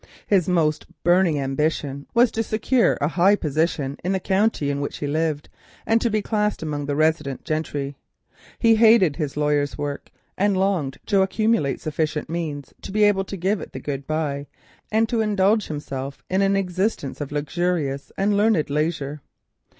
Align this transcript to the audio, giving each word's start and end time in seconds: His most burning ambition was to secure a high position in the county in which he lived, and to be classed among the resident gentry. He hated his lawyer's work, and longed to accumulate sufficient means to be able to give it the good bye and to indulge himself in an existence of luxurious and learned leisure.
His 0.25 0.49
most 0.49 0.87
burning 1.03 1.37
ambition 1.39 2.07
was 2.15 2.31
to 2.31 2.41
secure 2.41 2.97
a 2.99 3.07
high 3.09 3.35
position 3.35 3.97
in 4.03 4.13
the 4.13 4.19
county 4.19 4.71
in 4.71 4.81
which 4.81 4.97
he 4.97 5.05
lived, 5.05 5.47
and 5.85 6.01
to 6.01 6.09
be 6.09 6.23
classed 6.23 6.63
among 6.63 6.87
the 6.87 6.95
resident 6.95 7.45
gentry. 7.45 7.95
He 8.57 8.73
hated 8.77 9.17
his 9.17 9.37
lawyer's 9.37 9.77
work, 9.77 10.09
and 10.35 10.57
longed 10.57 10.97
to 11.05 11.21
accumulate 11.21 11.81
sufficient 11.81 12.31
means 12.31 12.73
to 12.81 12.91
be 12.91 13.03
able 13.03 13.25
to 13.25 13.37
give 13.37 13.61
it 13.61 13.73
the 13.73 13.79
good 13.79 14.07
bye 14.07 14.47
and 14.91 15.07
to 15.07 15.21
indulge 15.21 15.67
himself 15.67 16.23
in 16.31 16.41
an 16.41 16.55
existence 16.55 17.21
of 17.21 17.31
luxurious 17.31 18.11
and 18.17 18.35
learned 18.35 18.71
leisure. 18.71 19.21